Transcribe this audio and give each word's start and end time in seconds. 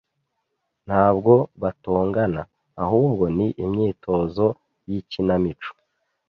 Ntabwo 0.87 1.33
batongana, 1.61 2.41
ahubwo 2.83 3.23
ni 3.35 3.47
imyitozo 3.65 4.45
yikinamico. 4.89 5.69